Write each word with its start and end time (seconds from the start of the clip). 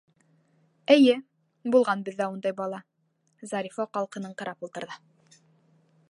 -Эйе, 0.93 1.17
булған 1.75 2.01
беҙҙә 2.07 2.27
ундай 2.37 2.55
бала.- 2.61 2.81
Зарифа 3.51 3.87
ҡалҡыныңҡырап 3.99 4.69
ултырҙы. 4.69 4.97